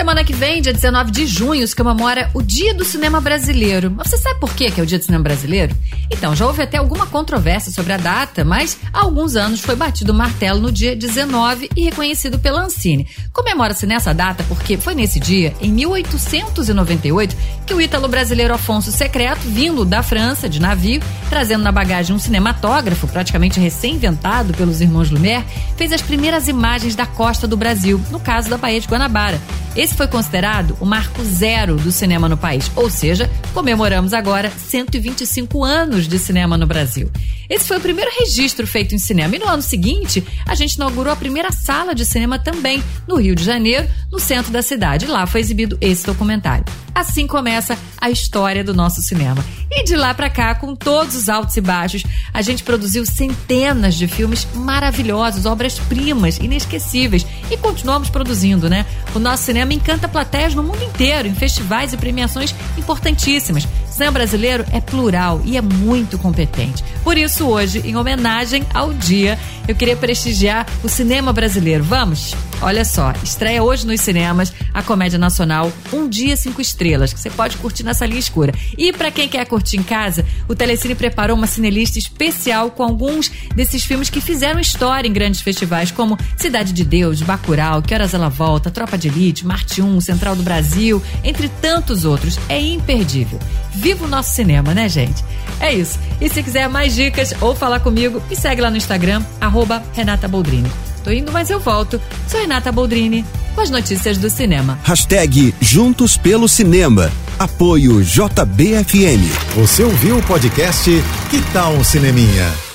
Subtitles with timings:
[0.00, 3.92] Semana que vem, dia 19 de junho, se comemora o Dia do Cinema Brasileiro.
[3.94, 5.76] Mas você sabe por que é o Dia do Cinema Brasileiro?
[6.10, 10.12] Então, já houve até alguma controvérsia sobre a data, mas há alguns anos foi batido
[10.12, 13.06] o martelo no dia 19 e reconhecido pela Ancine.
[13.30, 17.36] Comemora-se nessa data porque foi nesse dia, em 1898,
[17.66, 22.18] que o ítalo brasileiro Afonso Secreto, vindo da França de navio, trazendo na bagagem um
[22.18, 25.44] cinematógrafo praticamente recém-inventado pelos irmãos Lumière,
[25.76, 29.38] fez as primeiras imagens da costa do Brasil, no caso da Baía de Guanabara.
[29.76, 35.64] Esse foi considerado o marco zero do cinema no país, ou seja, comemoramos agora 125
[35.64, 37.08] anos de cinema no Brasil.
[37.48, 39.34] Esse foi o primeiro registro feito em cinema.
[39.34, 43.34] E no ano seguinte, a gente inaugurou a primeira sala de cinema também, no Rio
[43.34, 45.06] de Janeiro, no centro da cidade.
[45.06, 46.64] Lá foi exibido esse documentário.
[46.94, 49.44] Assim começa a história do nosso cinema.
[49.72, 52.02] E de lá para cá, com todos os altos e baixos,
[52.34, 57.24] a gente produziu centenas de filmes maravilhosos, obras-primas, inesquecíveis.
[57.48, 58.84] E continuamos produzindo, né?
[59.14, 63.64] O nosso cinema encanta plateias no mundo inteiro, em festivais e premiações importantíssimas.
[63.64, 66.82] O cinema brasileiro é plural e é muito competente.
[67.04, 69.38] Por isso, hoje, em homenagem ao dia,
[69.70, 71.84] eu queria prestigiar o cinema brasileiro.
[71.84, 72.34] Vamos?
[72.60, 77.30] Olha só, estreia hoje nos cinemas a comédia nacional Um Dia Cinco Estrelas, que você
[77.30, 78.52] pode curtir na salinha escura.
[78.76, 83.30] E para quem quer curtir em casa, o Telecine preparou uma cinelista especial com alguns
[83.54, 88.12] desses filmes que fizeram história em grandes festivais, como Cidade de Deus, Bacurau, Que Horas
[88.12, 92.38] Ela Volta, Tropa de Elite, Marte 1, Central do Brasil, entre tantos outros.
[92.48, 93.38] É imperdível.
[93.72, 95.24] Viva o nosso cinema, né, gente?
[95.60, 95.98] É isso.
[96.20, 99.22] E se quiser mais dicas ou falar comigo, me segue lá no Instagram,
[99.60, 100.70] arroba Renata Boldrini.
[101.04, 102.00] Tô indo, mas eu volto.
[102.26, 104.78] Sou Renata Boldrini com as notícias do cinema.
[104.82, 107.10] Hashtag Juntos pelo Cinema.
[107.38, 109.22] Apoio JBFM.
[109.56, 110.90] Você ouviu o podcast
[111.30, 112.69] Que Tal um Cineminha?